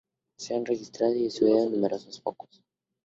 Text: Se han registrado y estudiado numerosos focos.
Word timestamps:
Se 0.35 0.55
han 0.55 0.65
registrado 0.65 1.13
y 1.13 1.27
estudiado 1.27 1.69
numerosos 1.69 2.19
focos. 2.21 2.63